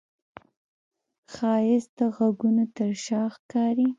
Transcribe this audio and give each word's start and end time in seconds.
ښایست 1.33 1.91
د 1.97 1.99
غږونو 2.15 2.65
تر 2.77 2.91
شا 3.05 3.23
ښکاري 3.33 3.87